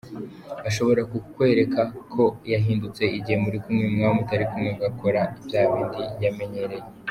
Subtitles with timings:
[0.69, 6.87] Ashobora kukwerekako yahindutse igihe muri kumwe mwaba mutari kumwe agakora byabindi yamenyereye.